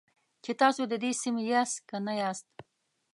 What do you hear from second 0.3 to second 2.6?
چې تاسو د دې سیمې یاست که نه یاست.